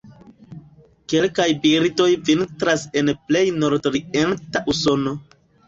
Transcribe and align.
Kelkaj 1.13 1.45
birdoj 1.65 2.09
vintras 2.31 2.87
en 3.03 3.13
plej 3.29 3.45
nordorienta 3.61 4.67
Usono. 4.77 5.17